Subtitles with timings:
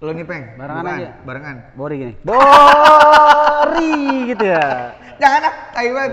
[0.00, 0.56] Lo nih peng.
[0.56, 1.10] Barengan Bukan, aja.
[1.28, 1.56] Barengan.
[1.76, 2.14] Bori gini.
[2.24, 3.92] Bori
[4.32, 4.96] gitu ya.
[5.20, 6.12] Jangan ah, tai banget.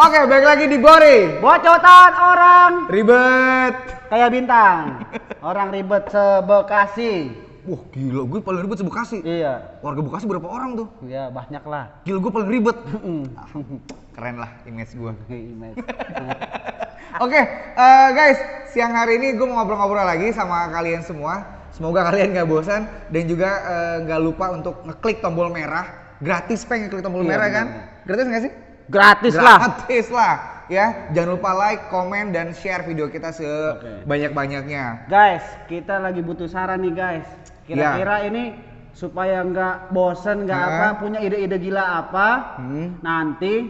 [0.00, 1.18] Oke, balik lagi di Bori.
[1.44, 3.74] Bocotan orang Ribet.
[4.08, 5.04] kayak bintang.
[5.44, 7.36] Orang ribet sebekasi.
[7.68, 9.18] Wah gila, gue paling ribet sebekasi.
[9.20, 9.80] Iya.
[9.84, 10.88] Warga Bekasi berapa orang tuh?
[11.04, 11.92] Iya, banyak lah.
[12.08, 12.76] Gila, gue paling ribet.
[14.16, 15.12] Keren lah image gue.
[15.54, 15.76] Image.
[17.24, 17.40] Oke,
[17.76, 18.38] eh, guys,
[18.72, 21.60] siang hari ini gue mau ngobrol-ngobrol lagi sama kalian semua.
[21.70, 22.82] Semoga kalian nggak bosan
[23.14, 23.50] dan juga
[24.02, 26.16] nggak lupa untuk ngeklik tombol merah.
[26.18, 27.66] Gratis peng ngeklik tombol Iya, merah benar, kan?
[28.04, 28.52] Gratis nggak sih?
[28.90, 29.58] Gratis lah.
[29.62, 30.34] Gratis lah.
[30.70, 35.10] Ya, jangan lupa like, komen, dan share video kita sebanyak-banyaknya.
[35.10, 37.26] Guys, kita lagi butuh saran nih guys.
[37.66, 38.54] Kira-kira ini
[38.94, 40.70] supaya nggak bosen nggak Hah?
[40.70, 42.28] apa, punya ide-ide gila apa?
[42.62, 43.02] Hmm.
[43.02, 43.66] Nanti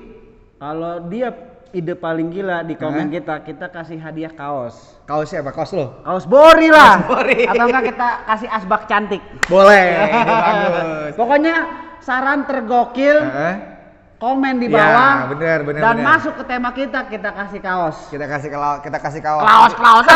[0.60, 1.32] kalau dia
[1.73, 3.14] ide paling gila di komen Hah?
[3.16, 5.01] kita, kita kasih hadiah kaos.
[5.09, 5.56] Kaos siapa?
[5.56, 6.04] Kaos lo?
[6.04, 7.01] Kaos Bori lah.
[7.01, 7.48] Kaos Bori.
[7.48, 9.23] Atau enggak kita kasih asbak cantik.
[9.48, 11.12] Boleh, bagus.
[11.16, 11.54] Pokoknya
[12.04, 13.70] saran tergokil Heeh.
[14.21, 16.04] Komen di Ya, bawah bener, bener, dan bener.
[16.04, 17.96] masuk ke tema kita kita kasih kaos.
[18.13, 19.43] Kita kasih kalau kita kasih kaos.
[19.43, 20.07] Kaos kaos.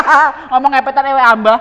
[0.50, 1.54] Ngomong epetan ewe amba.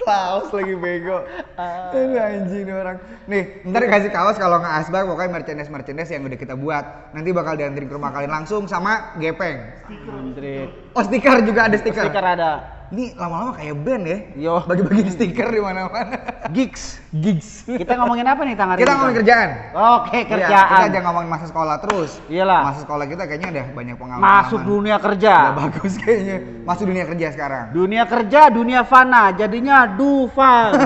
[0.00, 1.20] Klaus lagi bego.
[1.54, 2.96] Aduh anjing orang.
[3.28, 7.12] Nih, ntar dikasih kaos kalau nggak asbak pokoknya merchandise merchandise yang udah kita buat.
[7.12, 9.84] Nanti bakal dianterin ke rumah kalian langsung sama Gepeng.
[10.08, 10.64] Menteri.
[10.96, 12.08] Oh stiker juga ada stiker.
[12.08, 12.77] Stiker ada.
[12.88, 14.18] Ini lama-lama kayak band ya.
[14.32, 14.54] Yo.
[14.64, 16.16] Bagi-bagi stiker di mana-mana.
[16.48, 16.96] Gigs.
[17.12, 17.68] Gigs.
[17.68, 19.48] Kita ngomongin apa nih tangan Kita ngomongin kerjaan.
[19.76, 20.72] Oke, Iya, kerjaan.
[20.72, 22.10] kita jangan ngomongin masa sekolah terus.
[22.32, 22.60] Iyalah.
[22.64, 24.24] Masa sekolah kita kayaknya udah banyak pengalaman.
[24.24, 25.34] Masuk dunia Udah kerja.
[25.52, 26.36] bagus kayaknya.
[26.64, 27.64] Masuk dunia kerja sekarang.
[27.76, 30.72] Dunia kerja, dunia fana, jadinya Dufan.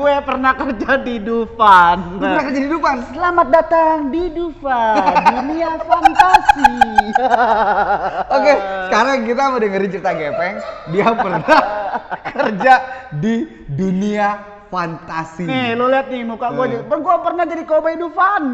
[0.00, 1.96] Gue pernah kerja di Dufan.
[2.16, 2.96] Lu pernah kerja di depan?
[3.12, 4.96] Selamat datang di Dufan,
[5.28, 6.72] dunia fantasi.
[8.40, 8.52] Oke,
[8.88, 10.56] sekarang kita mau dengerin cerita Gepeng.
[10.88, 11.42] Dia pernah
[12.30, 12.74] kerja
[13.12, 13.34] di
[13.66, 14.28] dunia
[14.70, 15.44] fantasi.
[15.44, 16.66] Nih, lu lihat nih muka gue.
[16.70, 16.82] Eh.
[16.86, 18.44] Gue pernah jadi kobay Dufan.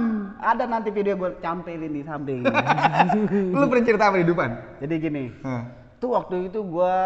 [0.40, 2.40] Ada nanti video gue campelin di samping.
[3.52, 4.50] Lu pernah cerita apa di depan?
[4.80, 5.68] jadi gini, Hah.
[5.96, 6.96] tuh waktu itu gue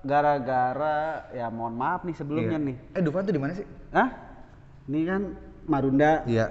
[0.00, 2.66] gara-gara ya mohon maaf nih sebelumnya Iya.
[2.66, 2.76] nih.
[2.96, 3.66] Eh, Dufan tuh di mana sih?
[3.92, 4.08] Hah?
[4.88, 5.20] Ini kan
[5.68, 6.26] Marunda.
[6.26, 6.50] Iya.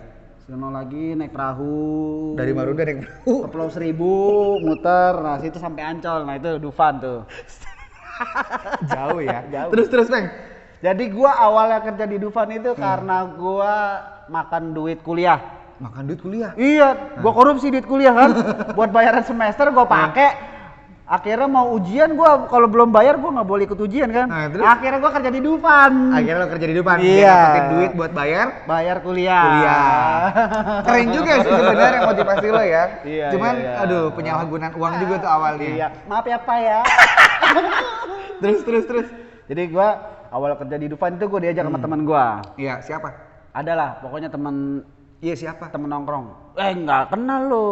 [0.50, 2.34] Sono lagi naik perahu.
[2.34, 7.22] Dari Marunda naik ke Pulau Seribu, muter, nah situ sampai Ancol, nah itu Dufan tuh.
[8.90, 9.46] Jauh ya.
[9.46, 9.70] Jauh.
[9.70, 10.26] Terus terus, Peng.
[10.82, 15.38] Jadi gua awalnya kerja di Dufan itu karena gua makan duit kuliah.
[15.86, 16.58] Makan duit kuliah.
[16.58, 18.34] Iya, gua korupsi duit kuliah kan,
[18.78, 20.34] buat bayaran semester gua pakai.
[21.10, 24.30] Akhirnya mau ujian gua kalau belum bayar gua nggak boleh ikut ujian kan.
[24.30, 24.62] Nah, terus?
[24.62, 25.92] Akhirnya gua kerja di Dufan.
[26.14, 26.96] Akhirnya lo kerja di depan.
[27.02, 27.34] Iya.
[27.34, 29.42] dapetin duit buat bayar Bayar kuliah.
[29.44, 30.22] kuliah.
[30.86, 32.84] Keren juga sih sebenarnya motivasi lo ya.
[33.02, 33.82] Iya, Cuman iya, iya.
[33.82, 35.66] aduh penyalahgunaan uang juga tuh awalnya.
[35.68, 36.80] Iya, maaf ya Pak ya.
[38.42, 39.08] Terus terus terus.
[39.46, 39.98] Jadi gua
[40.30, 41.74] awal kerja di Dufan itu gua diajak Hmm.
[41.74, 42.26] sama teman gua.
[42.54, 43.10] Iya, siapa?
[43.50, 44.86] Adalah pokoknya teman
[45.20, 45.68] Iya, siapa?
[45.68, 46.54] temen nongkrong.
[46.56, 47.68] Eh nggak kenal lo.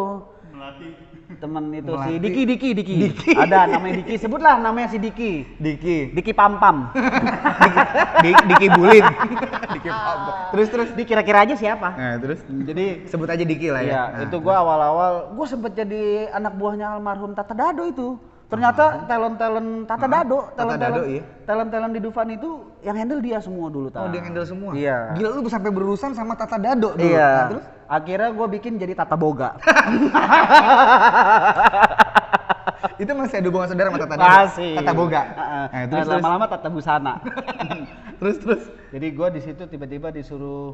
[1.37, 2.23] Temen itu si Melati.
[2.23, 2.95] Diki Diki Diki.
[3.35, 4.15] Ada namanya Diki.
[4.17, 5.45] Sebutlah namanya si Diki.
[5.59, 6.15] Diki.
[6.15, 6.89] Diki Pam Pam.
[8.25, 9.05] Diki, Diki Bulin.
[9.69, 10.31] Diki Papa.
[10.55, 10.89] Terus terus.
[10.95, 11.93] Di kira-kira aja siapa?
[11.93, 13.91] Nah, terus Jadi sebut aja Diki lah ya.
[13.91, 18.07] Iya, Nah, itu gua awal-awal gua sempet jadi anak buahnya almarhum Tata Dado itu.
[18.47, 21.21] Ternyata talent-talent Tata Ah, Dado, Tata talent-talent Dado, iya.
[21.43, 24.07] talent-talent di Dufan itu yang handle dia semua dulu Oh, Tan.
[24.15, 24.71] dia handle semua.
[24.71, 25.19] Iya.
[25.19, 27.03] Gila lu sampai berurusan sama Tata Dado dulu.
[27.03, 27.27] Iya.
[27.27, 29.55] Nah, terus Akhirnya gua bikin jadi Tata Boga.
[33.01, 34.15] itu masih ada hubungan saudara sama Tata.
[34.19, 34.73] Masih.
[34.77, 35.21] Tata Boga.
[35.71, 37.13] Nah, terus lama-lama Tata Busana.
[38.17, 38.63] Terus terus.
[38.89, 40.73] Jadi gua di situ tiba-tiba disuruh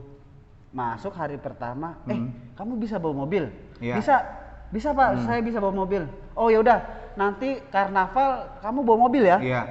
[0.72, 2.16] masuk hari pertama, eh
[2.56, 3.52] kamu bisa bawa mobil?
[3.52, 3.84] Hmm.
[3.84, 3.96] Iya.
[4.00, 4.16] Bisa,
[4.72, 6.08] bisa pak, saya bisa bawa mobil.
[6.40, 6.80] Oh ya udah,
[7.20, 9.38] nanti karnaval kamu bawa mobil ya?
[9.44, 9.62] Iya.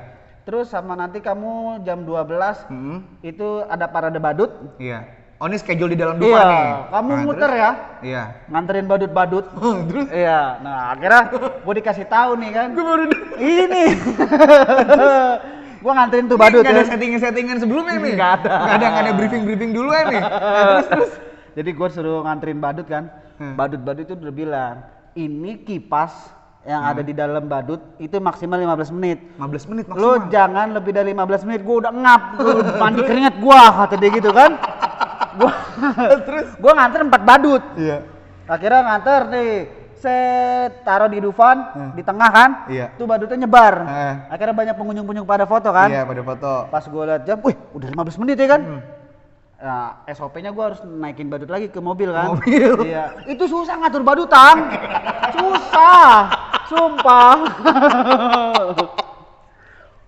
[0.44, 3.08] Terus sama nanti kamu jam 12 Hmm.
[3.25, 4.52] itu ada parade badut.
[4.76, 5.08] Iya.
[5.42, 6.70] Oh, ini schedule di dalam Dufan Iya, nih.
[6.86, 7.58] kamu Nah, muter terus?
[7.58, 7.70] ya,
[8.00, 8.22] Iya.
[8.46, 9.44] nganterin badut-badut.
[9.90, 11.22] terus Iya, nah akhirnya
[11.58, 12.67] gue dikasih tahu nih kan.
[12.70, 13.84] gue baru Ini.
[15.82, 16.88] gue nganterin tuh badut Nggak ada ya.
[16.88, 18.12] settingan-settingan sebelumnya nih.
[18.14, 18.52] Nggak ada.
[18.56, 20.22] Nggak ada, ada briefing-briefing duluan nih.
[20.22, 20.31] Nah,
[20.70, 21.11] terus terus.
[21.52, 23.11] Jadi gue suruh nganterin badut kan.
[23.34, 23.58] Hmm.
[23.58, 24.75] Badut-badut itu udah bilang,
[25.12, 26.14] ini kipas
[26.62, 26.90] yang Hmm.
[26.94, 29.19] ada di dalam badut itu maksimal 15 menit.
[29.34, 30.31] 15 menit Lu maksimal.
[30.31, 34.31] jangan lebih dari 15 menit, gua udah ngap, gua mandi keringet gua kata dia gitu
[34.31, 34.55] kan.
[35.34, 35.52] Gua
[36.29, 36.49] Terus?
[36.58, 37.62] gua nganter 4 badut.
[37.76, 37.99] Iya.
[38.44, 39.50] Akhirnya nganter nih,
[39.96, 41.90] set taruh di Dufan Hmm.
[41.94, 42.50] di tengah kan.
[42.67, 42.90] Iya.
[42.96, 43.75] Tuh badutnya nyebar.
[43.87, 44.14] Eh.
[44.29, 45.88] Akhirnya banyak pengunjung-pengunjung pada foto kan.
[45.88, 46.52] Iya, pada foto.
[46.69, 48.61] Pas gua liat jam, wih udah 15 menit ya kan.
[48.61, 48.81] Hmm.
[49.62, 52.34] Nah, SOP-nya gua harus naikin badut lagi ke mobil kan.
[52.34, 52.82] Mobil.
[52.82, 53.14] Iya.
[53.25, 54.58] Itu susah ngatur badut, Tang.
[55.31, 56.11] susah.
[56.67, 57.37] Sumpah.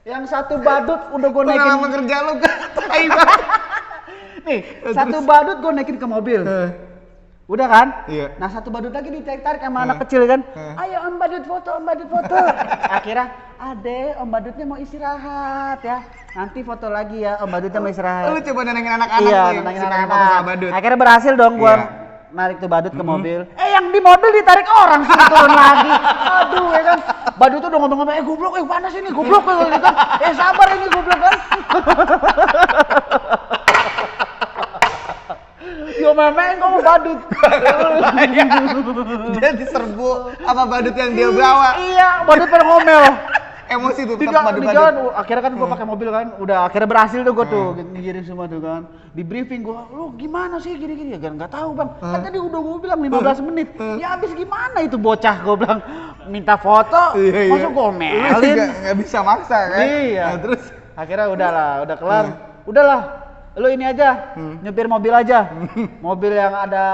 [0.04, 1.60] Yang satu badut udah gua naikin.
[1.64, 2.56] Pengalaman kerja lu kan
[4.44, 4.60] Nih,
[4.92, 6.44] satu badut gua naikin ke mobil.
[7.44, 8.08] Udah kan?
[8.08, 8.40] Iya.
[8.40, 10.40] Nah satu badut lagi ditarik-tarik sama anak kecil kan.
[10.80, 12.36] Ayo om badut foto, om badut foto.
[12.96, 13.26] Akhirnya,
[13.60, 16.00] ade om badutnya mau istirahat ya.
[16.32, 18.32] Nanti foto lagi ya, om badutnya mau istirahat.
[18.32, 20.08] Lu coba nenengin anak-anak iya, anak-anak.
[20.08, 20.70] foto sama badut.
[20.72, 21.84] Akhirnya berhasil dong gua Iya.
[22.32, 23.40] narik tuh badut ke mobil.
[23.54, 25.92] Eh yang di mobil ditarik orang sih turun lagi.
[26.40, 26.98] Aduh ya kan.
[27.36, 29.94] Badut tuh udah ngomong-ngomong, eh goblok, eh panas ini, goblok gitu kan.
[30.24, 31.36] Eh sabar ini goblok kan.
[36.14, 37.20] Memen kamu badut.
[39.34, 40.08] Dia diserbu
[40.40, 41.70] sama badut yang dia bawa.
[41.76, 43.04] Iya, badut pada ngomel.
[43.64, 44.76] Emosi tuh Di, tetap di badut-badut.
[44.76, 47.66] jalan, akhirnya kan gua pakai mobil kan, udah akhirnya berhasil tuh gua tuh
[47.96, 48.84] ngirim semua tuh kan.
[49.10, 51.18] Di briefing gua, lu gimana sih gini-gini ya?
[51.18, 51.88] Nggak tahu bang.
[51.96, 53.72] Kan tadi udah gua bilang 15 menit.
[53.96, 55.80] Ya habis gimana itu bocah gua bilang
[56.28, 57.50] minta foto, Iya, iya.
[57.50, 58.32] masa gua Lu omelin.
[58.36, 59.82] juga nggak bisa maksa kan?
[59.82, 60.24] Iya.
[60.28, 60.62] Nah, terus
[60.94, 62.26] Akhirnya udahlah, udah kelar.
[62.64, 63.00] Udahlah,
[63.54, 65.46] lu ini aja, nyupir mobil aja.
[66.02, 66.84] mobil yang ada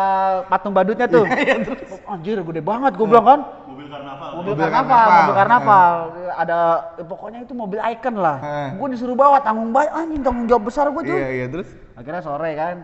[0.45, 1.25] patung badutnya tuh.
[1.25, 3.41] Oh, anjir, gede banget gue bilang kan.
[3.65, 4.29] Mobil karnaval.
[4.37, 5.25] Mobil Mobil karnaval, karnaval.
[5.25, 5.95] mobil karnaval.
[6.37, 6.59] Ada
[7.01, 8.37] eh, pokoknya itu mobil icon lah.
[8.45, 8.69] Eh.
[8.77, 11.17] Gue disuruh bawa tanggung banyak anjing tanggung jawab besar gue cuy.
[11.17, 12.77] iya iya terus Akhirnya sore kan.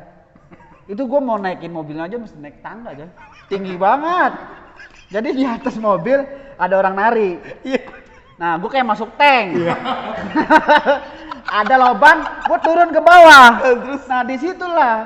[0.88, 3.06] Itu gue mau naikin mobilnya aja mesti naik tangga aja.
[3.52, 4.32] Tinggi banget.
[5.12, 6.25] Jadi di atas mobil
[6.56, 7.31] ada orang nari.
[7.61, 7.81] iya
[8.37, 9.56] Nah, gue kayak masuk tank.
[11.46, 13.48] ada lubang, gue turun ke bawah.
[13.60, 14.02] Terus?
[14.06, 14.96] Nah, di situlah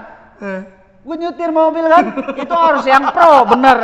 [0.40, 0.60] Eh,
[1.00, 2.04] gue nyetir mobil kan.
[2.34, 3.76] itu harus yang pro, bener.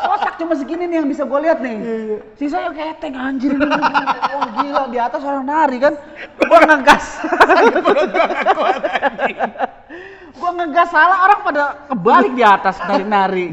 [0.00, 1.76] Kotak cuma segini nih yang bisa gue lihat nih.
[2.34, 3.58] Sisanya kayak tank anjir.
[3.58, 5.94] Wah gila, di atas orang nari kan.
[6.36, 7.04] Gue ngegas.
[10.30, 13.46] gue ngegas salah, orang pada kebalik di atas nari-nari.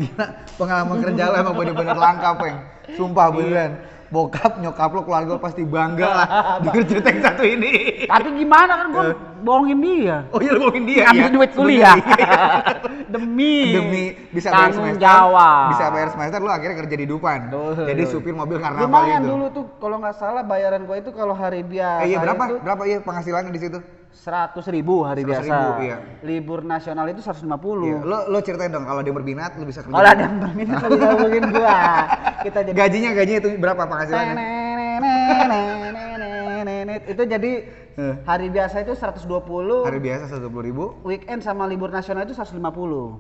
[0.54, 2.58] pengalaman kerja lo emang bener-bener langka peng
[2.94, 3.34] sumpah Iya.
[3.34, 3.72] beneran
[4.14, 6.28] bokap nyokap lo keluarga lo pasti bangga lah
[6.64, 7.72] denger cerita yang satu ini
[8.06, 9.04] Tapi gimana kan gue
[9.42, 10.18] bohongin dia.
[10.30, 11.34] oh iya lo bohongin dia Ambil ya?
[11.34, 11.96] duit kuliah.
[11.98, 12.30] Iya.
[13.14, 15.66] demi demi bisa bayar semester jawab.
[15.74, 17.40] bisa bayar semester lo akhirnya kerja di Dupan
[17.90, 21.34] jadi supir mobil karnaval Lumayan itu dulu tuh kalau nggak salah bayaran gue itu kalau
[21.34, 23.78] hari biasa eh, iya berapa itu berapa iya penghasilannya di situ
[24.14, 25.56] seratus ribu hari 100.000, biasa.
[25.82, 25.98] iya.
[26.22, 27.50] Libur nasional itu 150
[27.84, 28.00] Iya.
[28.02, 30.88] lo lo ceritain dong kalau dia berminat lo bisa kerja Kalau ada yang berminat lo
[30.94, 31.78] bisa hubungin gua.
[32.46, 34.64] Kita jadi gajinya gajinya itu berapa penghasilannya
[37.04, 37.52] itu jadi
[37.94, 38.16] Eh.
[38.26, 42.58] hari biasa itu 120 hari biasa satu puluh ribu weekend sama libur nasional itu 150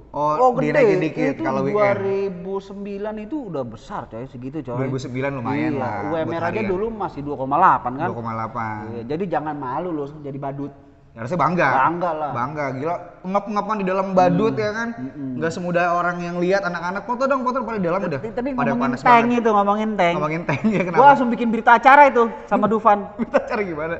[0.09, 2.41] Oh, dinaikin dikit itu kalau weekend.
[2.41, 5.77] 2009 itu udah besar coy segitu coy 2009 lumayan iya.
[5.77, 10.73] lah UMR aja dulu masih 2,8 kan 2,8 Iya, jadi jangan malu loh jadi badut
[11.13, 11.69] Ya, harusnya bangga.
[11.79, 12.27] Bangga lah.
[12.27, 12.35] Hmm.
[12.35, 12.95] Bangga, gila.
[13.23, 14.89] Ngap-ngapan di dalam badut ya kan.
[15.37, 18.17] Nggak semudah orang yang lihat anak-anak foto dong, foto pada di dalam udah.
[18.17, 19.39] tadi pada ngomongin panas tank banget.
[19.39, 21.05] itu ngomongin tank Ngomongin tank ya gua kenapa?
[21.07, 23.95] langsung bikin berita acara itu sama Dufan Kita cari gimana?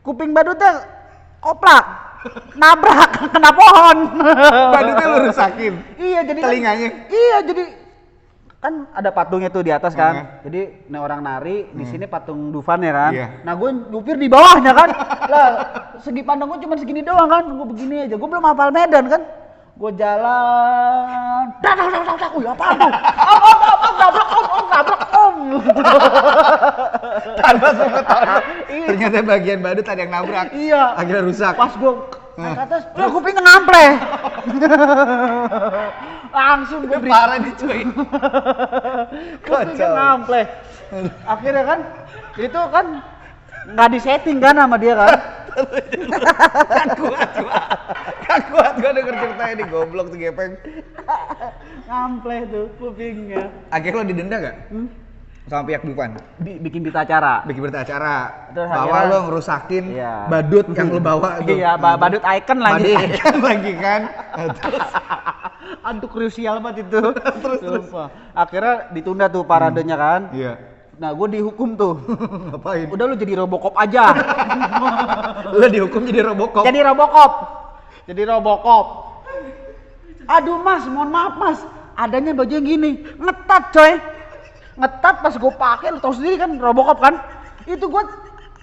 [0.00, 0.70] kuping badutnya
[1.38, 1.84] koplak
[2.52, 3.98] nabrak kena pohon
[4.74, 5.74] Badutnya lu rusakin.
[5.96, 6.88] iya jadi kan- Telinganya.
[7.06, 7.62] iya jadi
[8.60, 10.14] kan ada patungnya tuh di atas kan.
[10.20, 10.26] Heeh.
[10.44, 10.60] jadi
[10.92, 13.12] ini orang nari di sini patung Dufan ya kan.
[13.16, 13.26] Iya.
[13.40, 14.88] nah gue nyupir di bawahnya kan.
[15.32, 15.48] Lah
[15.96, 17.48] segi pandang gue cuma segini doang kan.
[17.48, 18.20] Gue begini aja.
[18.20, 19.22] Gue belum hafal medan kan.
[19.80, 21.44] Gue jalan.
[21.64, 22.30] Dak dak dak dak dak.
[22.36, 22.92] Wih apa tuh?
[23.32, 25.36] Om om om om nabrak om om nabrak om.
[27.40, 28.42] Tanpa sepengetahuan.
[28.68, 30.46] Ternyata bagian badut ada yang nabrak.
[30.52, 30.82] iya.
[31.00, 31.56] Akhirnya rusak.
[31.56, 31.92] pas gue
[32.40, 33.84] naik ke atas lah kupingnya ngample
[36.36, 37.80] langsung gue beri Parah nih cuy.
[39.46, 40.40] kupingnya ngample
[41.32, 41.78] akhirnya kan
[42.34, 42.86] itu kan
[43.70, 45.14] nggak disetting kan sama dia kan
[45.50, 47.58] Gak kuat gua.
[48.22, 50.54] Gak kuat gua denger cerita ini goblok tuh gepeng.
[51.90, 54.56] ngample tuh kupingnya Akhirnya lo didenda gak?
[54.70, 54.86] Hmm?
[55.50, 55.82] Sama pihak?
[56.38, 60.14] Bi- bikin berita acara bikin berita acara Terus bahwa akhirnya- lo ngerusakin Iya.
[60.30, 61.50] badut yang lo bawa tuh.
[61.50, 64.00] iya ba- badut icon lagi Badut icon lagi kan.
[64.62, 64.88] Terus
[65.90, 67.00] aduh krusial banget itu
[67.58, 67.88] terus,
[68.32, 70.54] akhirnya ditunda tuh paradenya kan iya.
[70.96, 71.94] nah gue dihukum tuh
[72.50, 72.86] Ngapain?
[72.86, 74.12] udah lu jadi robocop aja
[75.50, 76.62] Lo dihukum jadi Robocop.
[76.62, 77.32] Jadi Robocop.
[78.04, 78.86] Jadi Robocop.
[80.28, 81.58] Aduh mas, mohon maaf mas.
[81.96, 83.92] Adanya baju yang gini, ngetat coy.
[84.80, 87.20] Ngetat pas gue pakai, lu tau sendiri kan Robocop kan.
[87.68, 88.02] Itu gue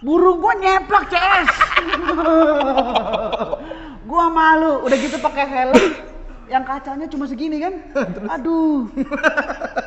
[0.02, 1.50] burung gue nyeplak CS.
[4.10, 5.76] gua malu, udah gitu pakai helm
[6.48, 7.74] yang kacanya cuma segini kan.
[8.40, 8.88] Aduh.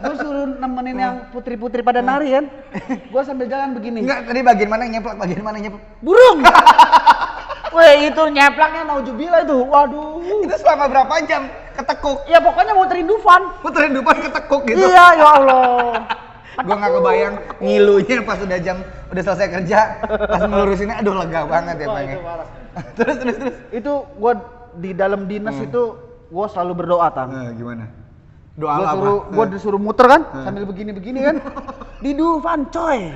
[0.00, 2.44] gue suruh nemenin yang putri-putri pada nari kan.
[3.08, 4.04] Gue sambil jalan begini.
[4.04, 5.84] Enggak, tadi bagian mana yang nyeplak, bagian mana yang nyeplak?
[6.04, 6.38] Burung.
[7.76, 9.58] Weh itu nyeplaknya naujubillah itu.
[9.62, 10.20] Waduh.
[10.42, 12.26] Itu selama berapa jam ketekuk?
[12.26, 13.42] Ya pokoknya muterin Dufan.
[13.62, 14.84] Puterin depan ketekuk gitu.
[14.84, 16.02] Iya ya Allah.
[16.58, 18.76] Gua nggak kebayang ngilunya pas udah jam
[19.10, 22.06] udah selesai kerja, pas ngelurusinnya aduh lega banget ya Bang.
[22.06, 22.34] itu ya.
[22.98, 23.54] terus terus terus.
[23.70, 24.32] Itu gua
[24.74, 25.94] di dalam dinas itu
[26.30, 27.30] gua selalu berdoa tang.
[27.30, 27.99] Nah, gimana?
[28.52, 28.92] Doa Gua apa?
[28.92, 30.44] suruh gua disuruh muter kan Hmm.
[30.44, 31.36] sambil begini-begini kan.
[32.04, 33.14] Di Dufan coy.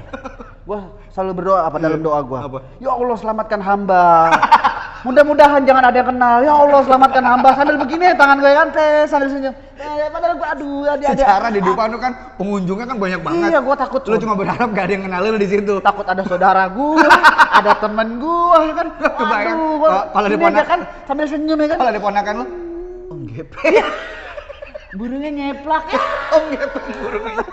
[0.62, 0.78] Gua
[1.10, 2.38] selalu berdoa apa dalam doa gua.
[2.42, 2.58] Apa?
[2.78, 4.04] Ya Allah selamatkan hamba.
[5.04, 6.36] Mudah-mudahan jangan ada yang kenal.
[6.40, 9.52] Ya Allah selamatkan hamba sambil begini tangan gue kan tes sambil senyum.
[9.74, 11.18] Eh, padahal gua aduh ada ada.
[11.18, 13.48] Secara di depan lu kan pengunjungnya kan banyak banget.
[13.52, 14.00] Iya, gua takut.
[14.02, 15.74] Lu cuma berharap gak ada yang kenalin lu di situ.
[15.82, 17.04] takut ada saudara gua,
[17.52, 18.86] ada temen gua kan.
[18.96, 19.58] Kebayang.
[19.76, 21.76] Kalau- kalau ponak- kan sambil senyum ya kan.
[21.76, 22.44] Kalau ada ponakan lu,
[23.10, 23.68] Om Gepe.
[24.94, 26.00] Burungnya nyeplak ya.
[26.38, 27.44] Om Gepe burungnya.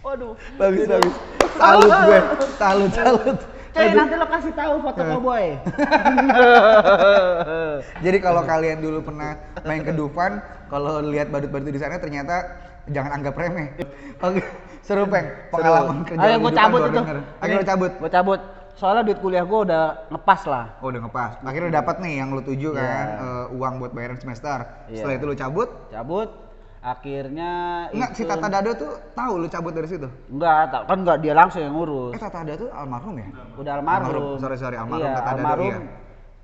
[0.00, 0.32] Waduh.
[0.56, 1.14] Bagus bagus.
[1.60, 2.20] Salut gue.
[2.56, 3.38] Salut salut.
[3.74, 5.58] Coy, nanti lo kasih tahu foto cowboy.
[8.06, 9.34] Jadi kalau kalian dulu pernah
[9.66, 10.38] main ke Dufan,
[10.70, 12.54] kalau lihat badut-badut di sana ternyata
[12.86, 13.74] jangan anggap remeh.
[14.22, 14.46] Oke,
[14.86, 17.00] seru peng pengalaman kerja Ayo Dufan cabut itu.
[17.42, 17.92] Ayo cabut.
[17.98, 18.40] Gua cabut.
[18.74, 20.66] Soalnya duit kuliah gua udah ngepas lah.
[20.82, 21.38] Oh udah ngepas.
[21.40, 22.82] Akhirnya dapat nih yang lu tuju Iya.
[22.82, 24.66] kan eh, uang buat bayaran semester.
[24.90, 25.02] Iya.
[25.02, 25.68] Setelah itu lu cabut.
[25.88, 26.28] Cabut.
[26.84, 27.50] Akhirnya
[27.96, 30.04] Enggak, si itu- Tata Dado tuh tahu lu cabut dari situ.
[30.28, 32.12] Enggak, kan enggak dia langsung yang ngurus.
[32.12, 33.26] Eh Tata Dado tuh almarhum ya?
[33.56, 34.04] Udah almarhum.
[34.04, 34.36] Almarhum.
[34.36, 35.72] Sorry, sorry, almarhum Iya, Tata Dado, almarhum.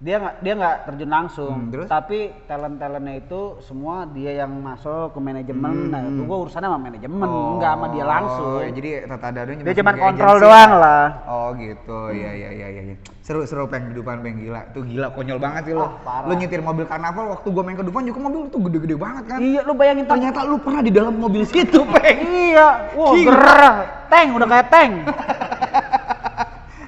[0.00, 1.84] Dia nggak dia nggak terjun langsung, Hmm, terus?
[1.84, 5.92] tapi talent talentnya itu semua dia yang masuk ke manajemen.
[5.92, 8.48] Nah, itu gua urusannya sama manajemen, enggak sama dia langsung.
[8.48, 8.64] Hmm.
[8.64, 11.04] Oh, jadi Tata Dado dia cuma kontrol doang lah.
[11.28, 12.96] Oh gitu, iya iya iya iya.
[13.20, 14.72] Seru seru peng di Dufan peng gila.
[14.72, 15.92] Tuh gila konyol banget sih lo.
[16.00, 16.24] Parah.
[16.24, 19.36] Lu nyetir mobil karnaval waktu gua main ke Dufan juga mobil tuh gede-gede banget kan.
[19.36, 20.08] Iya, lu bayangin.
[20.08, 22.18] Ternyata lu pernah di dalam mobil situ peng.
[22.24, 23.36] Iya, Gila.
[23.36, 23.74] gerah,
[24.08, 24.92] tank udah kayak tank.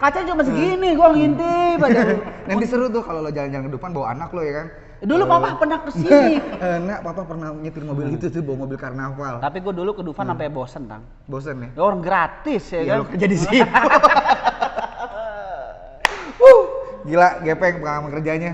[0.02, 2.02] Kaca cuma segini, gua ngintip aja.
[2.50, 4.66] Nanti seru tuh kalau lo jalan-jalan ke Dufan bawa anak lo ya kan.
[4.98, 6.42] Dulu papa pernah ke sini.
[6.62, 9.38] Eh, nak, papa pernah nyetir mobil itu tuh bawa mobil karnaval.
[9.38, 11.06] Tapi gua dulu ke Dufan sampai bosen, Tang.
[11.24, 11.68] Bosen ya?
[11.72, 12.98] Ya orang gratis ya, Ya, kan.
[12.98, 13.36] lo kerja di.
[16.36, 16.62] Wuh,
[17.04, 18.50] gila gepeng pengalaman kerjanya.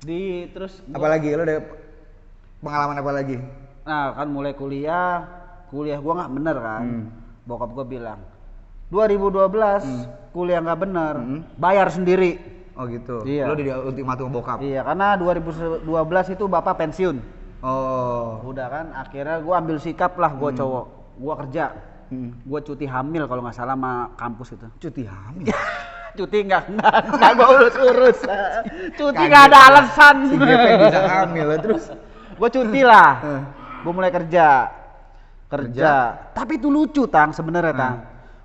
[0.00, 1.66] Di terus gua- Apalagi lo ada
[2.60, 3.36] pengalaman apa lagi?
[3.82, 5.26] Nah kan mulai kuliah,
[5.66, 6.82] kuliah gua nggak bener kan.
[6.86, 7.04] Hmm.
[7.42, 8.22] Bokap gua bilang,
[8.90, 9.86] 2012
[10.30, 11.40] kuliah nggak bener, Hmm.
[11.56, 12.38] bayar sendiri.
[12.74, 13.22] Oh gitu.
[13.26, 13.50] Iya.
[13.50, 14.58] Lo di ultimatum bokap.
[14.62, 17.16] Iya, karena 2012 itu bapak pensiun.
[17.60, 18.40] Oh.
[18.46, 20.86] Udah kan, akhirnya gua ambil sikap lah gua cowok,
[21.20, 21.64] gua kerja,
[22.08, 22.34] Hmm.
[22.42, 24.66] gua cuti hamil kalau nggak salah sama kampus itu.
[24.80, 25.46] Cuti hamil.
[26.18, 28.18] cuti nggak nggak nggak gua urus urus.
[28.98, 30.16] cuti nggak ada alasan.
[30.26, 31.84] Si bisa hamil terus.
[32.40, 33.12] gua cuti lah.
[33.22, 33.42] Eh.
[33.80, 34.68] Gue mulai kerja.
[35.48, 35.92] Kerja.
[36.36, 37.96] Tapi itu lucu, Tang, sebenarnya, Tang.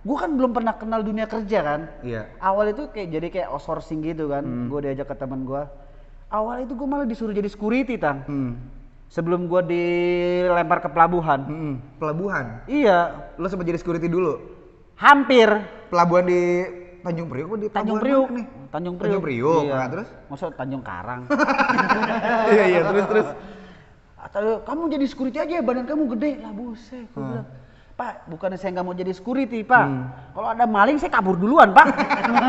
[0.06, 1.82] Gue kan belum pernah kenal dunia kerja kan.
[2.06, 2.30] Iya.
[2.38, 4.46] Awal itu kayak jadi kayak outsourcing gitu kan.
[4.46, 4.70] Hmm.
[4.70, 5.66] Gue diajak ke teman gue.
[6.30, 8.22] Awal itu gue malah disuruh jadi security, Tang.
[8.30, 8.62] Hmm.
[9.10, 11.42] Sebelum gue dilempar ke pelabuhan.
[11.50, 11.76] Hmm.
[11.98, 12.62] Pelabuhan.
[12.70, 14.54] Iya, Lo sempat jadi security dulu.
[14.96, 15.52] hampir.
[15.92, 16.42] Pelabuhan di
[17.04, 18.46] Tanjung Priok apa di Tanjung Priuk nih?
[18.74, 19.10] Tanjung Priuk.
[19.12, 19.62] Tanjung Priuk.
[19.68, 19.76] Iya.
[19.78, 20.10] Nah, terus?
[20.32, 21.22] Maksud Tanjung Karang.
[22.56, 23.28] Iya iya terus terus.
[24.18, 27.06] Atau kamu jadi security aja badan kamu gede lah buset.
[27.14, 27.30] Hmm.
[27.30, 27.48] bilang,
[27.96, 29.86] Pak, bukannya saya nggak mau jadi security, Pak.
[29.88, 30.12] Hmm.
[30.36, 31.88] Kalau ada maling saya kabur duluan, Pak.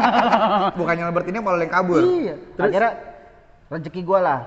[0.83, 2.03] Bukannya Albert ini malah yang kabur.
[2.03, 2.35] iya.
[2.35, 2.67] Terus?
[2.67, 2.93] Akhirnya
[3.71, 4.41] rezeki gua lah.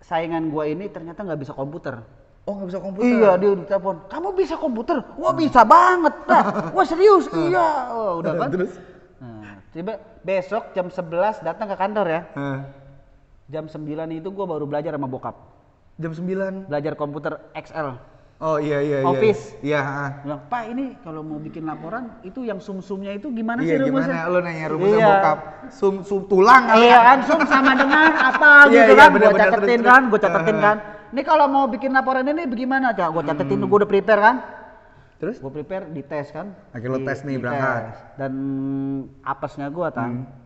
[0.00, 2.00] Saingan gua ini ternyata nggak bisa komputer.
[2.48, 3.12] Oh nggak bisa komputer.
[3.12, 3.96] Iya, dia udah telepon.
[4.08, 5.04] Kamu bisa komputer?
[5.20, 6.72] Wah, bisa banget, Pak.
[6.72, 7.28] Wah, serius?
[7.36, 7.92] iya.
[7.92, 8.48] Oh, udah kan?
[8.56, 8.72] Terus?
[9.20, 12.20] Nah, tiba besok jam 11 datang ke kantor ya.
[12.40, 12.58] Hah.
[13.52, 13.84] Jam 9
[14.16, 15.36] itu gua baru belajar sama bokap.
[16.00, 16.72] Jam 9.
[16.72, 18.00] Belajar komputer XL.
[18.40, 19.06] Oh iya iya iya.
[19.06, 19.42] Office.
[19.60, 19.80] Iya,
[20.24, 24.16] bilang pak ini kalau mau bikin laporan itu yang sum-sumnya itu gimana Iya sih rumusnya?
[24.16, 24.32] gimana?
[24.32, 25.08] Lo nanya rumusnya Iya.
[25.12, 25.38] bokap.
[25.68, 27.00] Sum sum tulang kali Iya ya?
[27.04, 29.08] kan sum sama dengan apa Iya, gitu iya, kan?
[29.12, 30.76] benar, Gue catetin kan, gue catetin kan.
[31.12, 32.96] Ini kalau mau bikin laporan ini bagaimana?
[32.96, 34.36] Coba gue catetin, gue udah prepare kan.
[35.20, 35.36] Terus?
[35.36, 36.56] Gue prepare di tes kan.
[36.72, 37.82] Akhirnya lo tes nih, berangkat.
[37.92, 37.96] tes.
[38.16, 38.32] Dan
[39.20, 40.24] apesnya gue tang.
[40.24, 40.40] Hmm.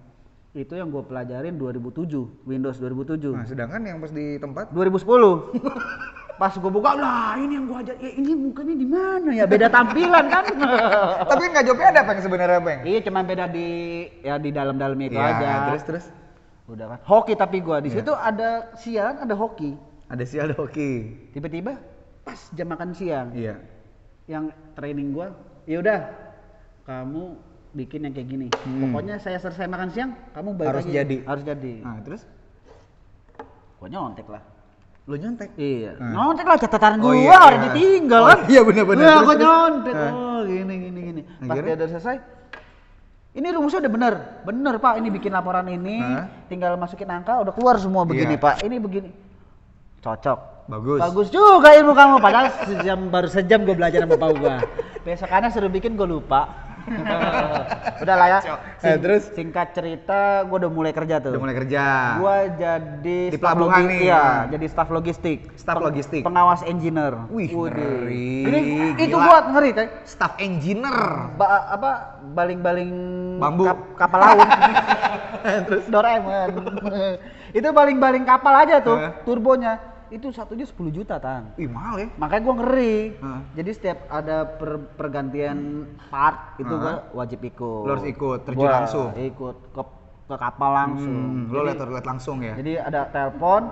[0.50, 3.34] Itu yang gue pelajarin 2007, Windows 2007.
[3.34, 5.54] Nah, sedangkan yang pas di tempat 2010.
[6.34, 9.46] Pas gue buka, lah ini yang gue ajar, ya ini mukanya di mana ya?
[9.46, 10.44] Beda tampilan kan?
[11.30, 12.80] tapi nggak jawabnya ada peng sebenarnya peng.
[12.82, 13.68] Iya cuma beda di
[14.18, 15.50] ya di dalam-dalam itu Iya, aja.
[15.70, 16.04] terus terus
[16.64, 16.98] Udah kan.
[17.04, 18.02] Hoki tapi gua di Iya.
[18.02, 19.78] situ ada siang ada hoki.
[20.04, 20.90] ada sih ada oke.
[21.30, 21.78] Tiba-tiba
[22.22, 23.60] pas jam makan siang Iya.
[24.26, 25.30] yang training gua,
[25.64, 25.98] ya udah
[26.82, 27.36] kamu
[27.72, 28.46] bikin yang kayak gini.
[28.58, 28.90] Hmm.
[28.90, 30.96] Pokoknya saya selesai makan siang, kamu balik Harus lagi.
[30.96, 31.16] jadi.
[31.22, 31.74] Harus jadi.
[31.78, 32.22] Nah, terus
[33.76, 34.40] Gua nyontek lah.
[35.04, 35.52] Lo nyontek.
[35.54, 36.00] Iya.
[36.00, 36.12] Hmm.
[36.16, 37.60] Nyontek lah catatan Oh, gua iya, udah iya.
[37.68, 38.38] ditinggal Oh, kan.
[38.48, 39.04] iya, benar-benar.
[39.04, 39.94] Nah, Terus, gua nyontek.
[39.94, 40.12] Nah.
[40.12, 41.20] Oh, gini gini gini.
[41.22, 41.68] Pas Akhirnya?
[41.68, 42.16] dia udah selesai
[43.34, 44.14] Ini rumusnya udah bener,
[44.46, 44.94] bener pak.
[45.02, 46.30] Ini bikin laporan ini, Hah?
[46.46, 48.44] tinggal masukin angka, udah keluar semua begini Iya.
[48.46, 48.54] pak.
[48.62, 49.10] Ini begini,
[50.00, 50.38] cocok.
[50.64, 51.00] Bagus.
[51.02, 52.22] Bagus juga ilmu kamu.
[52.22, 54.56] Padahal sejam baru sejam gue belajar sama bapak gua.
[55.02, 56.63] Besokannya suruh bikin gue lupa.
[58.02, 58.38] udah lah ya.
[58.40, 59.22] Sing- Eh, terus?
[59.30, 61.32] singkat cerita, gue udah mulai kerja tuh.
[61.32, 61.84] Udah mulai kerja.
[62.16, 64.24] Gua jadi Di pelabuhan nih, Iya, ya.
[64.52, 65.38] jadi staf logistik.
[65.54, 66.22] Staf Peng- logistik.
[66.22, 67.14] Pengawas engineer.
[67.28, 67.72] Wih, Waduh.
[67.72, 68.32] ngeri.
[68.44, 68.60] Ini
[69.00, 69.88] itu gua ngeri, Teh.
[70.04, 71.32] Staff engineer.
[71.34, 71.90] Ba- apa
[72.26, 72.90] baling-baling
[73.38, 73.64] Bambu.
[73.64, 74.48] kap- kapal laut.
[75.68, 76.48] Terus Doraemon.
[77.58, 79.93] itu baling-baling kapal aja tuh, turbonya.
[80.14, 81.50] Itu satunya 10 juta, Tang.
[81.58, 82.08] Wih, mahal ya.
[82.14, 83.18] Makanya gua ngeri.
[83.18, 83.40] Hah?
[83.52, 85.58] Jadi setiap ada per- pergantian
[86.06, 87.82] part itu gua wajib ikut.
[87.82, 89.10] Lo harus ikut, terjun Gua langsung.
[89.12, 89.82] Ikut ke
[90.24, 91.20] ke kapal langsung.
[91.20, 92.54] Hmm, lo lihat lihat langsung ya.
[92.54, 93.68] jadi ada telepon.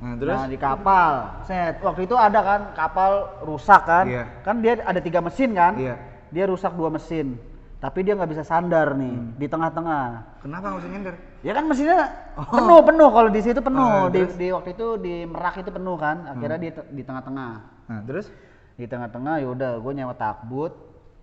[0.00, 0.32] Nah, terus?
[0.32, 1.12] Nah, di kapal.
[1.44, 1.76] Set.
[1.84, 3.12] Waktu itu ada kan kapal
[3.44, 4.08] rusak kan?
[4.08, 4.24] Iya.
[4.40, 5.76] Kan dia ada tiga mesin kan?
[5.76, 6.00] Iya.
[6.30, 7.36] Dia rusak dua mesin.
[7.76, 9.36] Tapi dia nggak bisa sandar nih Hmm.
[9.36, 10.04] di tengah-tengah.
[10.40, 11.14] Kenapa nggak usah nyender?
[11.40, 13.80] Ya kan mesinnya penuh penuh kalau di situ penuh.
[13.80, 14.36] Oh, di, terus?
[14.36, 16.16] di waktu itu di Merak itu penuh kan?
[16.28, 17.52] Akhirnya di di tengah-tengah.
[17.88, 18.28] Nah, terus?
[18.76, 20.72] Di tengah-tengah yaudah gue nyewa takbut.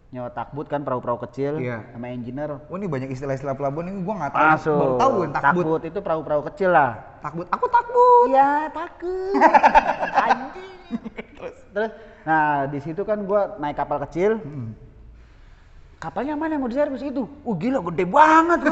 [0.10, 1.84] Nyewa takbut kan perahu-perahu kecil Iya.
[1.94, 2.58] sama engineer.
[2.72, 4.74] Oh, ini banyak istilah-istilah pelabuhan ini gua nggak tahu.
[4.74, 5.44] Baru tahu gue takbut.
[5.44, 6.92] Takbut itu perahu-perahu kecil lah.
[7.22, 7.46] Takbut.
[7.54, 8.26] Aku takbut.
[8.34, 9.36] Iya takut.
[10.26, 10.72] Anjing.
[11.38, 11.92] terus, terus,
[12.24, 14.42] nah di situ kan gua naik kapal kecil.
[14.42, 14.74] Hmm.
[16.02, 17.28] Kapalnya mana yang mau diservis itu?
[17.46, 18.60] Oh gila gede banget.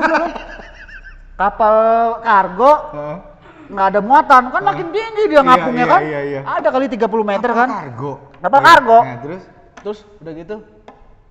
[1.35, 1.75] Kapal
[2.23, 3.17] kargo Hah?
[3.65, 6.01] nggak ada muatan kan makin tinggi dia Iya, ngapungnya iya, kan.
[6.01, 6.39] iya, iya.
[6.45, 7.69] Ada kali 30 meter Kapal kan.
[7.73, 8.11] Kargo.
[8.39, 8.67] Kapal Iya.
[8.69, 8.99] kargo.
[9.01, 9.43] Nah, terus?
[9.75, 10.55] Terus udah gitu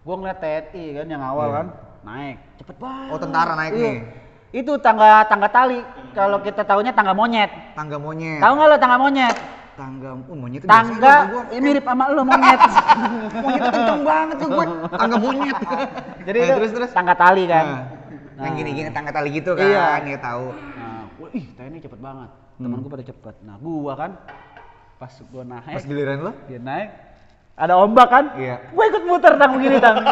[0.05, 1.57] gua ngeliat TNI kan yang awal Iya.
[1.57, 1.67] kan
[2.05, 3.09] naik cepet banget.
[3.09, 3.81] Oh, tentara naik Iya.
[3.81, 3.97] nih.
[4.55, 5.81] Itu tangga tangga tali.
[6.13, 7.51] Kalau kita tahunya tangga monyet.
[7.73, 8.39] Tangga monyet.
[8.39, 9.37] Tahu nggak lo tangga monyet?
[9.75, 12.61] Tangga, oh, monyet itu Tangga biasanya gua, ini mirip sama lo monyet.
[13.43, 14.67] monyet itu kenceng banget tuh gue.
[14.93, 15.57] Tangga monyet.
[16.23, 16.91] Jadi Nah, itu terus terus.
[16.93, 17.65] tangga tali kan.
[17.65, 17.83] Nah,
[18.35, 19.87] yang gini-gini tangga tali gitu kan, Iya.
[20.03, 20.47] ya tahu.
[20.53, 22.31] Nah, gua, ih TNI cepet banget.
[22.55, 23.35] Temen gua pada cepet.
[23.43, 24.11] Nah gua kan
[24.95, 26.33] pas gua naik, Pas giliran lo?
[26.47, 26.89] dia naik,
[27.55, 28.25] ada ombak kan?
[28.35, 28.57] Iya.
[28.71, 29.97] Gua ikut muter tang begini tang.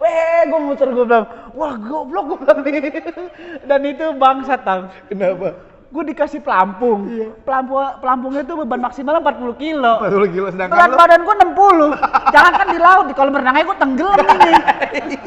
[0.00, 2.82] Weh, gua muter gua bilang, wah goblok gua bilang nih.
[3.66, 4.88] Dan itu bangsat tang.
[5.06, 5.54] Kenapa?
[5.90, 7.10] Gue dikasih pelampung.
[7.42, 9.98] Pelampung pelampungnya itu beban maksimal 40 kilo.
[9.98, 12.30] 40 kilo sedangkan Berat lo badan gua 60.
[12.30, 14.22] Jangan kan di laut, di kolam renangnya gua tenggelam
[14.94, 15.18] ini.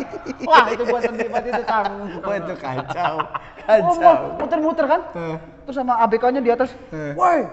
[0.48, 1.92] Wah, itu gua sedih banget itu, Kang.
[2.24, 3.16] Wah, itu kacau.
[3.20, 3.28] Oh,
[3.68, 3.96] Kacau.
[4.00, 5.02] mau muter-muter kan?
[5.14, 5.36] Eh.
[5.64, 6.72] Terus sama ABK-nya di atas.
[6.92, 7.12] Eh.
[7.12, 7.44] Woi,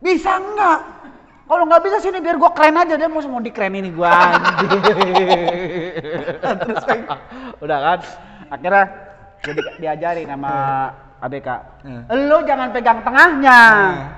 [0.00, 0.80] bisa enggak?
[1.46, 4.08] Kalau nggak bisa sini biar gua keren aja dia mau mau dikeren ini gua.
[4.08, 4.96] anjing.
[7.64, 7.98] Udah kan?
[8.48, 8.84] Akhirnya
[9.38, 10.52] dia di- diajarin sama
[11.16, 11.48] ABK.
[11.80, 12.00] Eh.
[12.28, 13.60] Lu jangan pegang tengahnya.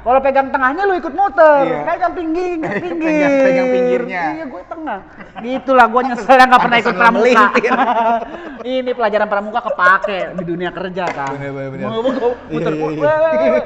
[0.02, 1.62] Kalau pegang tengahnya lu ikut muter.
[1.62, 1.80] Iya.
[1.86, 3.06] Pegang pinggir, pinggir.
[3.06, 4.24] Pegang- pegang pinggirnya.
[4.34, 4.98] Iya, gue tengah.
[5.38, 7.44] Gitulah gua nyesel yang nggak pernah ikut lo pramuka.
[8.68, 11.32] Ini pelajaran pramuka kepake di dunia kerja kan.
[11.38, 11.86] Bener, bener, bener.
[11.86, 13.60] Mau- mau- muter Iya, iya, iya.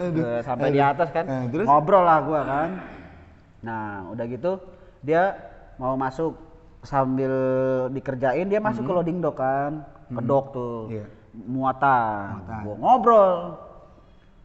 [0.00, 1.24] Udah sampai di atas kan.
[1.48, 1.66] Terus?
[1.70, 2.68] Ngobrol lah gua kan.
[3.62, 4.58] Nah, udah gitu
[5.00, 5.38] dia
[5.78, 6.34] mau masuk
[6.82, 7.30] sambil
[7.92, 9.86] dikerjain dia masuk ke loading dock kan.
[10.10, 10.90] Ke dock tuh.
[10.90, 11.19] Hmm.
[11.30, 11.46] Iya.
[11.46, 12.24] Muatan.
[12.42, 12.62] Muatan.
[12.66, 13.34] Gua ngobrol.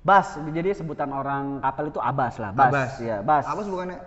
[0.06, 2.70] Bas, jadi sebutan orang kapal itu Abas lah, Bas.
[2.70, 2.92] Abas.
[3.02, 3.46] Iya, Bas.
[3.50, 3.98] Abas bukannya?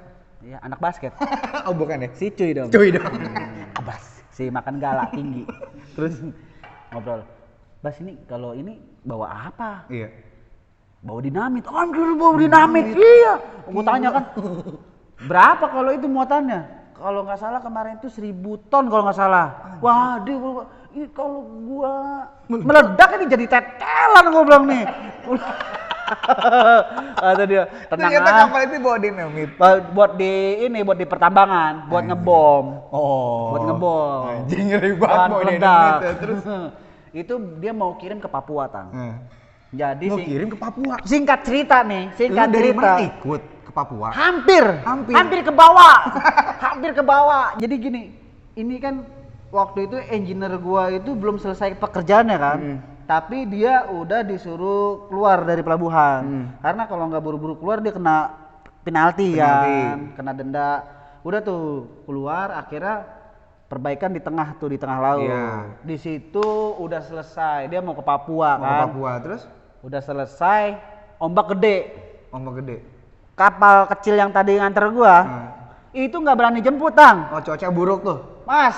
[0.47, 1.11] Iya, anak basket.
[1.67, 2.09] oh, bukan ya?
[2.15, 2.71] si cuy dong.
[2.71, 3.11] Cuy dong.
[3.83, 4.23] Abas.
[4.31, 5.43] Si makan galak tinggi.
[5.99, 6.23] Terus
[6.95, 7.27] ngobrol.
[7.83, 9.91] Bas ini kalau ini bawa apa?
[9.91, 10.15] Iya.
[11.03, 11.67] Bawa dinamit.
[11.67, 12.87] Anjir bawa dinamit.
[12.95, 13.35] Iya.
[13.67, 14.25] Gue tanya kan.
[15.27, 16.79] Berapa kalau itu muatannya?
[16.95, 19.79] Kalau nggak salah kemarin itu 1000 ton kalau nggak salah.
[19.79, 20.67] Waduh, gua,
[20.99, 24.85] ini kalau gua meledak ini jadi tetelan gua bilang nih.
[27.21, 28.37] Kata dia, tenang Ternyata ah.
[28.49, 29.51] kapal itu bawa dinamit.
[29.93, 30.33] Buat di
[30.65, 32.65] ini buat di pertambangan, buat ngebom.
[32.91, 33.53] Oh.
[33.55, 34.23] Buat ngebom.
[34.33, 36.13] Anjing ngeri banget bawa dinamit ya.
[36.17, 36.43] Terus?
[37.23, 38.89] itu dia mau kirim ke Papua, Tang.
[38.97, 39.15] Eh.
[39.69, 40.95] Jadi Mau sing- kirim ke Papua.
[41.05, 42.81] singkat cerita nih, Lu singkat dari cerita.
[42.81, 44.09] mana ikut ke Papua?
[44.17, 44.65] Hampir,
[45.13, 45.41] Hampir.
[45.45, 45.97] ke bawah,
[46.73, 47.53] hampir ke bawah.
[47.61, 48.03] Jadi gini,
[48.57, 49.05] ini kan
[49.49, 52.79] waktu itu engineer gua itu belum selesai pekerjaannya kan, Hmm.
[53.05, 56.21] tapi dia udah disuruh keluar dari pelabuhan.
[56.21, 56.47] Hmm.
[56.59, 58.33] Karena kalau nggak buru-buru keluar dia kena
[58.81, 59.39] penalti, Penalti.
[59.39, 60.71] kan, kena denda.
[61.21, 61.63] Udah tuh
[62.05, 63.05] keluar, akhirnya
[63.67, 65.25] perbaikan di tengah tuh di tengah laut.
[65.25, 65.77] Iya.
[65.83, 68.81] Di situ udah selesai, dia mau ke Papua Mau ke kan.
[68.87, 69.43] Papua terus?
[69.79, 70.75] Udah selesai,
[71.17, 71.77] ombak gede
[72.29, 72.77] Ombak gede.
[73.33, 75.49] kapal kecil yang tadi nganter gua Nah.
[75.91, 78.19] itu nggak berani jemput tang Oh, cuaca buruk tuh.
[78.43, 78.75] mas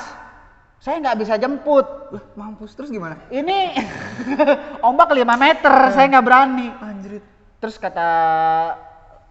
[0.80, 1.84] saya nggak bisa jemput
[2.32, 3.20] mampus terus gimana?
[3.28, 3.76] ini
[4.88, 7.24] ombak 5 meter saya nggak berani Anjrit.
[7.60, 8.08] terus kata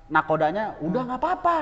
[0.08, 1.58] nakodanya udah nggak apa-apa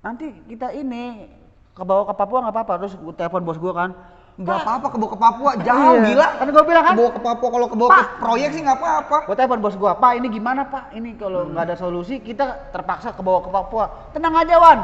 [0.00, 1.28] nanti kita ini
[1.70, 3.92] ke bawah ke Papua nggak apa-apa terus gue telepon bos gue kan
[4.40, 6.06] Nggak apa-apa ke bawah ke Papua, jauh Iya.
[6.06, 6.28] gila.
[6.40, 6.94] Kan gua bilang kan.
[6.96, 9.16] Ke bawah ke Papua, kalau ke bawah ke proyek sih nggak apa-apa.
[9.28, 13.12] gue telepon bos gue pak ini gimana pak ini kalau nggak ada solusi kita terpaksa
[13.12, 13.84] ke bawah ke Papua
[14.16, 14.78] tenang aja Wan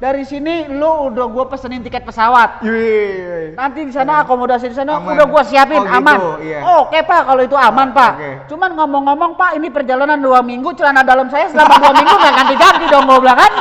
[0.00, 3.52] dari sini lu udah gue pesenin tiket pesawat Iya.
[3.52, 5.12] nanti di sana akomodasi di sana Aman.
[5.12, 6.18] udah gua siapin Oh, gitu, aman.
[6.40, 6.58] iya.
[6.80, 8.16] Oke pak kalau itu aman pak.
[8.16, 8.30] Oke.
[8.48, 12.84] Cuman ngomong-ngomong pak ini perjalanan dua minggu celana dalam saya selama dua minggu nggak ganti-ganti
[12.88, 13.52] dong gua bilang kan.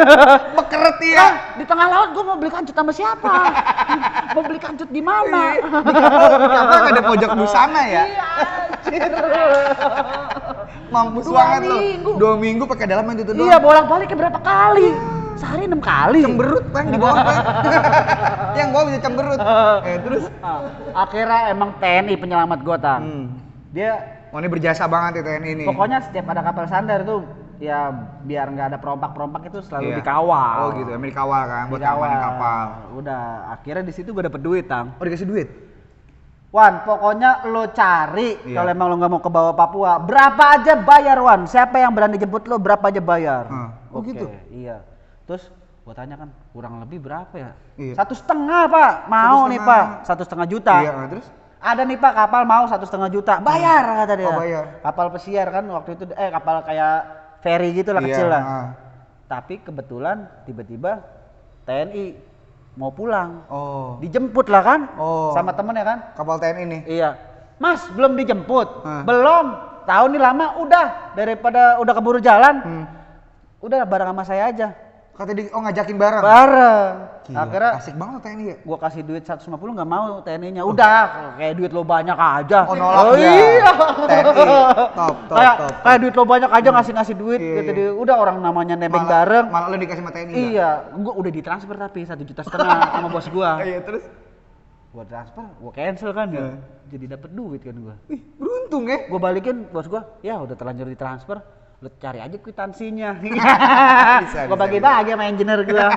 [0.56, 1.20] Bekeret ya.
[1.20, 3.32] Nah, di tengah laut gua mau beli kancut sama siapa?
[4.34, 5.60] mau beli kancut di mana?
[5.60, 8.02] Kenapa nggak ada pojok busana ya?
[8.08, 8.28] Iya.
[10.88, 11.76] Mampus Dua banget lo.
[11.76, 12.12] minggu.
[12.16, 13.42] Dua minggu pakai dalam itu doang.
[13.42, 14.88] Iya bolak-balik ke berapa kali?
[15.34, 16.22] Sehari enam kali.
[16.22, 17.36] Cemberut kan di bawah kan.
[18.58, 19.38] Yang bawah bisa cemberut.
[19.82, 20.24] Eh terus.
[20.40, 20.60] Ah,
[20.96, 23.02] akhirnya emang TNI penyelamat gua tang.
[23.02, 23.26] Hmm.
[23.70, 23.92] Dia
[24.30, 25.64] Oh ini berjasa banget ya TNI ini.
[25.64, 27.22] Pokoknya setiap ada kapal sandar itu
[27.62, 29.96] ya biar nggak ada perompak-perompak itu selalu Iya.
[30.02, 30.54] dikawal.
[30.58, 32.10] Oh gitu, emang dikawal kan buat Dikawal.
[32.10, 32.64] kapal.
[32.98, 34.90] Udah, akhirnya di situ gue dapet duit, Tang.
[34.92, 35.48] Oh dikasih duit?
[36.50, 38.54] Wan, pokoknya lo cari Iya.
[38.54, 41.46] kalau emang lo nggak mau ke bawah Papua, berapa aja bayar, Wan.
[41.46, 43.46] Siapa yang berani jemput lo, berapa aja bayar.
[43.46, 43.70] Hmm.
[43.90, 44.26] Oh, Oke, gitu?
[44.50, 44.82] Iya.
[45.24, 45.48] Terus
[45.84, 47.50] gua tanya kan, kurang lebih berapa ya?
[47.76, 47.94] Iya.
[47.96, 48.92] Satu setengah, Pak.
[49.08, 49.84] Mau nih, setengah.
[49.84, 49.84] Pak.
[50.08, 50.74] Satu setengah juta.
[50.80, 51.26] Iya, nah, terus?
[51.64, 54.28] Ada nih Pak kapal mau satu setengah juta, bayar kata dia.
[54.28, 54.84] Oh, bayar.
[54.84, 56.96] Kapal pesiar kan waktu itu, eh kapal kayak
[57.40, 58.42] ferry gitu lah Iya, kecil lah.
[58.44, 58.66] ah.
[59.24, 61.00] Tapi kebetulan tiba-tiba
[61.64, 62.20] TNI
[62.76, 63.96] mau pulang, Oh.
[63.96, 65.32] dijemput lah kan, Oh.
[65.32, 65.98] sama temennya kan.
[66.12, 66.80] Kapal TNI nih.
[67.00, 67.10] Iya,
[67.56, 69.02] Mas belum dijemput, Hah.
[69.08, 69.46] belum.
[69.84, 72.84] Tahun ini lama, udah daripada udah keburu jalan, Hmm.
[73.64, 74.68] udah bareng sama saya aja,
[75.14, 76.22] Kata di oh ngajakin bareng.
[76.22, 76.92] bareng.
[77.24, 78.56] Gila, Akhirnya asik banget TNI ya.
[78.60, 80.60] gua kasih duit 150 nggak mau TNI-nya.
[80.60, 80.98] Udah,
[81.38, 82.66] kayak duit lo banyak aja.
[82.66, 83.30] Oh, nolak dia.
[83.30, 83.70] iya.
[84.04, 84.34] TNI.
[84.34, 85.74] Top, top, kayak, top, top.
[85.80, 87.78] kayak duit lo banyak aja ngasih-ngasih duit Iya, gitu iya.
[87.80, 87.90] dia.
[87.94, 89.46] Udah orang namanya nebeng Malah- bareng.
[89.48, 90.32] Malah lu dikasih sama TNI.
[90.34, 93.50] Iya, gua udah ditransfer tapi satu juta setengah sama bos gua.
[93.64, 94.04] Iya, terus?
[94.90, 96.58] Gua transfer, gua cancel kan ya.
[96.86, 97.94] Jadi dapet duit kan gua.
[98.06, 99.06] Ih, beruntung ya.
[99.06, 101.38] Gua balikin bos gua, ya udah terlanjur ditransfer.
[101.84, 103.20] Lu cari aja kwitansinya.
[103.20, 105.92] Bisa, bagi-bagi sama engineer gua.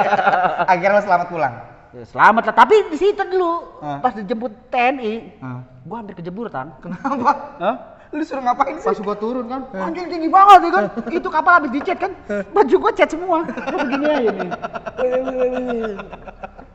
[0.72, 1.54] Akhirnya lo selamat pulang.
[1.92, 5.36] Ya, selamat lah, tapi di situ dulu pas dijemput TNI,
[5.84, 6.72] gua hampir kejebur tan.
[6.80, 7.60] Kenapa?
[7.60, 7.76] Hah?
[8.08, 8.88] Lu suruh ngapain sih?
[8.88, 10.84] Pas gua turun kan, anjing tinggi banget ya kan.
[11.12, 12.12] Itu kapal habis dicet kan.
[12.56, 13.44] Baju gua cat semua.
[13.52, 14.50] Begini aja nih.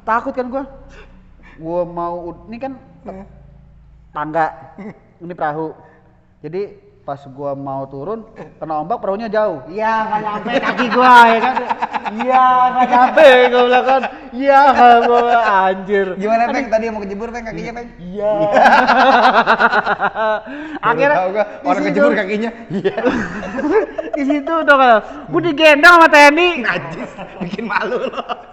[0.06, 0.64] Takut kan gua.
[1.58, 2.78] Gua mau ini kan
[4.14, 4.78] tangga.
[5.18, 5.74] Ini perahu.
[6.46, 8.24] Jadi pas gua mau turun
[8.64, 9.60] kena ombak perahunya jauh.
[9.68, 11.56] Iya, nggak nyampe kaki gua ya kan.
[12.16, 14.02] Iya, nggak nyampe gua bilang kan.
[14.32, 14.60] Iya,
[15.04, 16.08] gua anjir.
[16.16, 16.66] Gimana Peng?
[16.72, 17.88] Tadi mau kejebur Peng kakinya Peng?
[18.00, 18.34] Iya.
[20.88, 22.50] Akhirnya gua, orang kejebur kakinya.
[22.72, 22.96] Iya.
[24.16, 25.04] di situ dong kan.
[25.28, 26.48] Gue digendong sama TNI.
[26.64, 27.12] Najis,
[27.44, 28.53] bikin malu lo.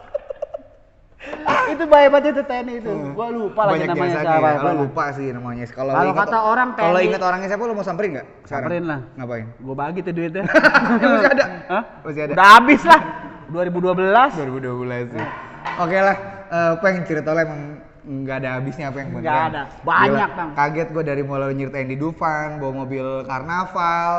[1.72, 2.90] itu bahaya banget itu TNI itu.
[3.14, 4.48] Gua lupa lagi Banyak namanya siapa.
[4.48, 4.58] ya.
[4.60, 5.64] Lo lupa sih namanya.
[5.70, 8.26] Kalau Kalau kata orang Kalau TNI ingat orangnya siapa lo mau samperin nggak?
[8.44, 8.66] sekarang?
[8.66, 9.00] Samperin lah.
[9.16, 9.46] Ngapain?
[9.58, 10.44] Gue bagi tuh duitnya.
[11.14, 11.44] Masih ada?
[11.72, 11.82] Hah?
[12.02, 12.32] Masih ada?
[12.34, 13.00] Udah habis lah.
[13.50, 14.06] 2012.
[14.38, 15.24] 2012 sih.
[15.76, 16.16] Oke lah,
[16.48, 17.60] eh, Peng cerita lo emang
[18.00, 19.08] nggak ada habisnya Peng.
[19.10, 19.50] Nggak beneran.
[19.50, 19.62] ada.
[19.82, 20.48] Banyak, Gila, Bang.
[20.54, 24.12] Kaget gue dari mulai nyeritain di Dufan, bawa mobil karnaval,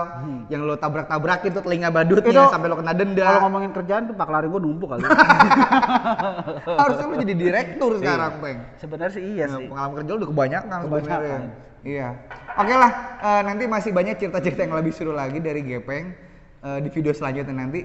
[0.47, 2.37] yang lo tabrak-tabrakin tuh telinga badutnya Hmm.
[2.41, 3.25] Itu- sampai lo kena denda.
[3.25, 5.01] Kalau ngomongin kerjaan tuh Pak Lari gue numpuk kali.
[6.79, 8.57] Harusnya lo jadi direktur sekarang, Peng.
[8.77, 9.65] Sebenarnya sih iya Nah, sih.
[9.67, 11.01] pengalaman kerja lu udah kebanyakan Kebanyakan.
[11.01, 11.39] sebenarnya.
[11.81, 12.09] Iya.
[12.53, 16.13] Oke lah, eh, nanti masih banyak cerita-cerita yang lebih seru lagi dari Gepeng
[16.61, 17.81] eh, di video selanjutnya nanti.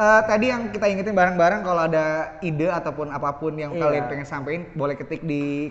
[0.00, 3.84] Eh, tadi yang kita ingetin bareng-bareng kalau ada ide ataupun apa pun yang Iya.
[3.84, 5.68] kalian pengen sampaikan boleh ketik di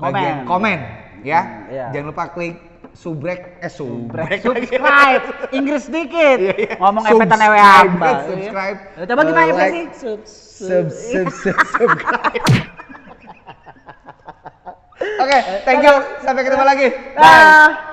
[0.00, 0.12] Komen.
[0.16, 0.78] bagian komen
[1.20, 1.40] ya.
[1.44, 1.84] Hmm, iya.
[1.92, 2.56] Jangan lupa klik
[2.96, 5.24] subrek eh subrek Subscribe.
[5.52, 6.38] Inggris dikit.
[6.40, 6.72] Iya, iya.
[6.80, 8.08] Ngomong epetan ewe hamba.
[8.24, 8.78] subscribe.
[8.96, 9.84] Ya, Coba kita apa like, sih?
[9.92, 12.44] Sub, sub sub sub subscribe.
[15.20, 15.96] Oke, thank you.
[16.24, 16.88] Sampai ketemu lagi.
[17.12, 17.92] Bye.